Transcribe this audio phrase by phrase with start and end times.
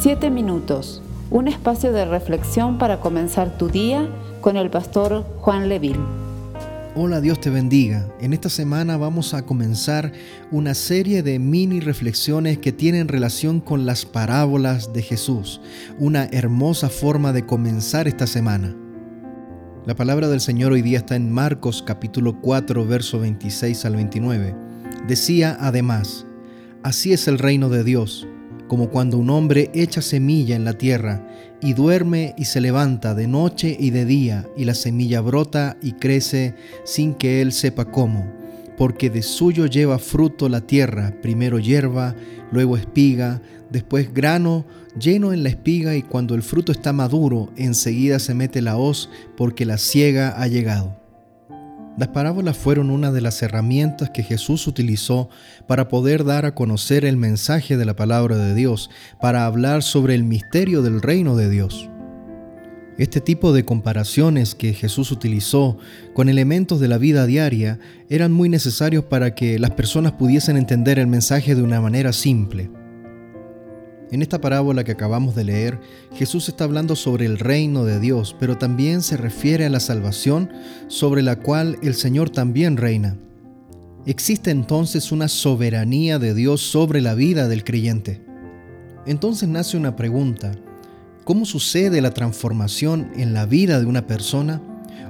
[0.00, 4.08] Siete minutos, un espacio de reflexión para comenzar tu día
[4.40, 5.98] con el pastor Juan Leville.
[6.94, 8.06] Hola, Dios te bendiga.
[8.20, 10.12] En esta semana vamos a comenzar
[10.52, 15.60] una serie de mini reflexiones que tienen relación con las parábolas de Jesús,
[15.98, 18.76] una hermosa forma de comenzar esta semana.
[19.84, 24.54] La palabra del Señor hoy día está en Marcos capítulo 4, verso 26 al 29.
[25.08, 26.24] Decía además,
[26.84, 28.28] así es el reino de Dios
[28.68, 31.26] como cuando un hombre echa semilla en la tierra
[31.60, 35.92] y duerme y se levanta de noche y de día y la semilla brota y
[35.92, 36.54] crece
[36.84, 38.30] sin que él sepa cómo,
[38.76, 42.14] porque de suyo lleva fruto la tierra, primero hierba,
[42.52, 44.64] luego espiga, después grano
[44.98, 49.10] lleno en la espiga y cuando el fruto está maduro enseguida se mete la hoz
[49.36, 51.07] porque la ciega ha llegado.
[51.98, 55.30] Las parábolas fueron una de las herramientas que Jesús utilizó
[55.66, 58.88] para poder dar a conocer el mensaje de la palabra de Dios,
[59.20, 61.90] para hablar sobre el misterio del reino de Dios.
[62.98, 65.78] Este tipo de comparaciones que Jesús utilizó
[66.14, 71.00] con elementos de la vida diaria eran muy necesarios para que las personas pudiesen entender
[71.00, 72.70] el mensaje de una manera simple.
[74.10, 75.80] En esta parábola que acabamos de leer,
[76.14, 80.50] Jesús está hablando sobre el reino de Dios, pero también se refiere a la salvación
[80.86, 83.18] sobre la cual el Señor también reina.
[84.06, 88.24] Existe entonces una soberanía de Dios sobre la vida del creyente.
[89.04, 90.52] Entonces nace una pregunta,
[91.24, 94.62] ¿cómo sucede la transformación en la vida de una persona?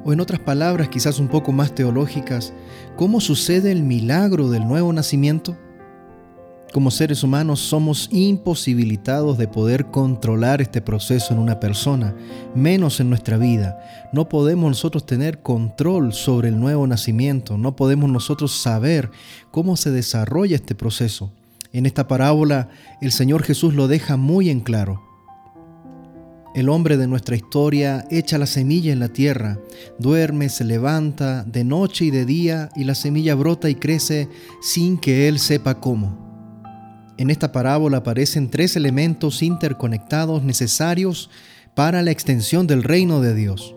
[0.05, 2.53] O en otras palabras quizás un poco más teológicas,
[2.97, 5.57] ¿cómo sucede el milagro del nuevo nacimiento?
[6.73, 12.15] Como seres humanos somos imposibilitados de poder controlar este proceso en una persona,
[12.55, 13.79] menos en nuestra vida.
[14.13, 19.11] No podemos nosotros tener control sobre el nuevo nacimiento, no podemos nosotros saber
[19.51, 21.33] cómo se desarrolla este proceso.
[21.73, 22.69] En esta parábola
[23.01, 25.03] el Señor Jesús lo deja muy en claro.
[26.55, 29.59] El hombre de nuestra historia echa la semilla en la tierra,
[29.99, 34.29] duerme, se levanta de noche y de día y la semilla brota y crece
[34.61, 36.28] sin que él sepa cómo.
[37.19, 41.31] En esta parábola aparecen tres elementos interconectados necesarios
[41.75, 43.75] para la extensión del reino de Dios.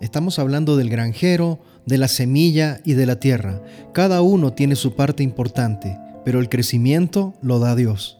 [0.00, 3.62] Estamos hablando del granjero, de la semilla y de la tierra.
[3.92, 8.18] Cada uno tiene su parte importante, pero el crecimiento lo da Dios.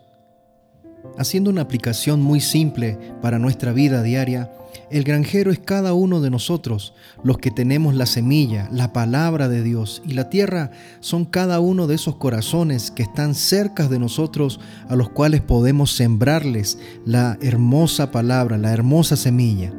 [1.18, 4.50] Haciendo una aplicación muy simple para nuestra vida diaria,
[4.90, 9.62] el granjero es cada uno de nosotros, los que tenemos la semilla, la palabra de
[9.62, 10.70] Dios, y la tierra
[11.00, 15.92] son cada uno de esos corazones que están cerca de nosotros, a los cuales podemos
[15.92, 19.72] sembrarles la hermosa palabra, la hermosa semilla.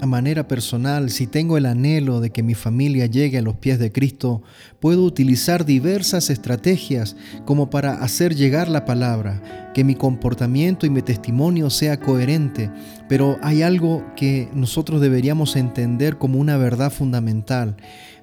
[0.00, 3.78] A manera personal, si tengo el anhelo de que mi familia llegue a los pies
[3.78, 4.42] de Cristo,
[4.80, 11.02] puedo utilizar diversas estrategias como para hacer llegar la palabra, que mi comportamiento y mi
[11.02, 12.70] testimonio sea coherente,
[13.08, 17.76] pero hay algo que nosotros deberíamos entender como una verdad fundamental.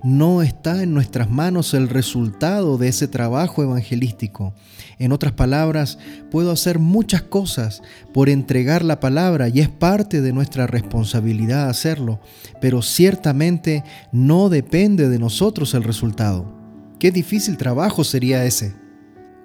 [0.04, 4.54] No está en nuestras manos el resultado de ese trabajo evangelístico.
[5.00, 5.98] En otras palabras,
[6.30, 7.82] puedo hacer muchas cosas
[8.14, 12.20] por entregar la palabra y es parte de nuestra responsabilidad hacerlo,
[12.62, 16.54] pero ciertamente no depende de nosotros el resultado.
[17.00, 18.87] Qué difícil trabajo sería ese.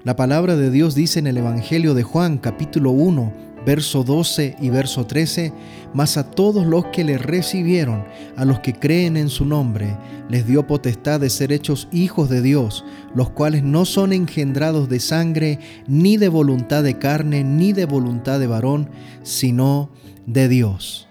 [0.05, 3.33] La palabra de Dios dice en el Evangelio de Juan capítulo 1,
[3.65, 5.53] verso 12 y verso 13,
[5.95, 8.05] mas a todos los que le recibieron,
[8.37, 9.97] a los que creen en su nombre,
[10.29, 14.99] les dio potestad de ser hechos hijos de Dios, los cuales no son engendrados de
[14.99, 18.91] sangre, ni de voluntad de carne, ni de voluntad de varón,
[19.23, 19.89] sino
[20.27, 21.07] de Dios.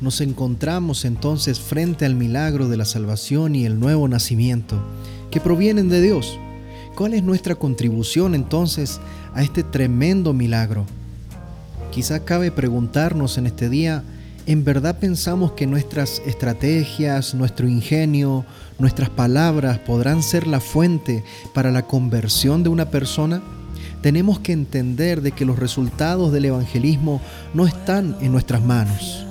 [0.00, 4.80] Nos encontramos entonces frente al milagro de la salvación y el nuevo nacimiento,
[5.30, 6.38] que provienen de Dios.
[6.94, 9.00] ¿Cuál es nuestra contribución entonces
[9.34, 10.86] a este tremendo milagro?
[11.90, 14.02] Quizá cabe preguntarnos en este día,
[14.46, 18.44] ¿en verdad pensamos que nuestras estrategias, nuestro ingenio,
[18.78, 23.42] nuestras palabras podrán ser la fuente para la conversión de una persona?
[24.02, 27.20] Tenemos que entender de que los resultados del evangelismo
[27.54, 29.26] no están en nuestras manos.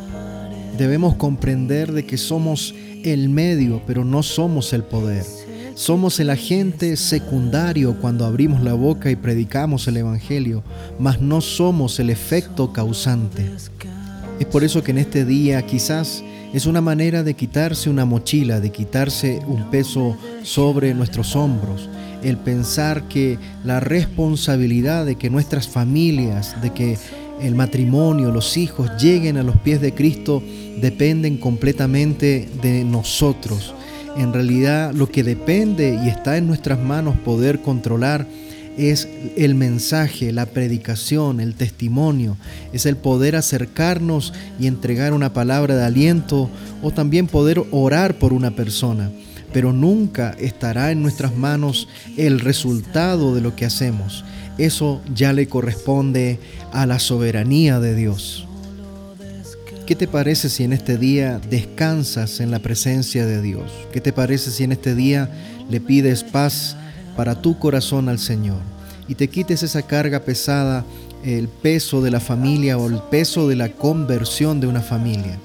[0.77, 5.44] Debemos comprender de que somos el medio, pero no somos el poder.
[5.75, 10.63] Somos el agente secundario cuando abrimos la boca y predicamos el Evangelio,
[10.99, 13.51] mas no somos el efecto causante.
[14.39, 16.23] Es por eso que en este día quizás
[16.53, 21.89] es una manera de quitarse una mochila, de quitarse un peso sobre nuestros hombros,
[22.23, 26.97] el pensar que la responsabilidad de que nuestras familias, de que
[27.41, 30.41] el matrimonio, los hijos lleguen a los pies de Cristo
[30.79, 33.75] dependen completamente de nosotros
[34.15, 38.27] en realidad lo que depende y está en nuestras manos poder controlar
[38.77, 39.07] es
[39.37, 42.37] el mensaje, la predicación, el testimonio,
[42.73, 46.49] es el poder acercarnos y entregar una palabra de aliento
[46.81, 49.11] o también poder orar por una persona.
[49.53, 54.25] Pero nunca estará en nuestras manos el resultado de lo que hacemos.
[54.57, 56.39] Eso ya le corresponde
[56.73, 58.47] a la soberanía de Dios.
[59.85, 63.71] ¿Qué te parece si en este día descansas en la presencia de Dios?
[63.93, 65.29] ¿Qué te parece si en este día
[65.69, 66.75] le pides paz
[67.15, 68.57] para tu corazón al Señor
[69.07, 70.83] y te quites esa carga pesada,
[71.23, 75.37] el peso de la familia o el peso de la conversión de una familia?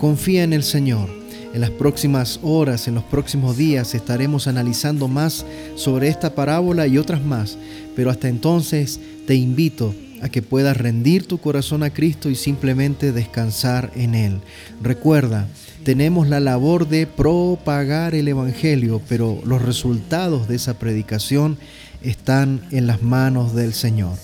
[0.00, 1.08] Confía en el Señor.
[1.52, 6.98] En las próximas horas, en los próximos días estaremos analizando más sobre esta parábola y
[6.98, 7.58] otras más,
[7.96, 9.92] pero hasta entonces te invito
[10.22, 14.40] a que puedas rendir tu corazón a Cristo y simplemente descansar en Él.
[14.82, 15.46] Recuerda,
[15.84, 21.56] tenemos la labor de propagar el Evangelio, pero los resultados de esa predicación
[22.02, 24.16] están en las manos del Señor.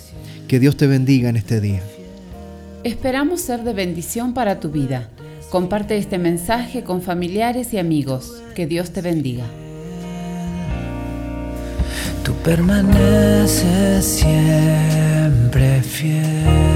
[0.48, 1.82] Que Dios te bendiga en este día.
[2.82, 5.08] Esperamos ser de bendición para tu vida.
[5.50, 8.42] Comparte este mensaje con familiares y amigos.
[8.54, 9.44] Que Dios te bendiga.
[12.24, 14.24] Tú permaneces
[15.54, 16.73] prefiero.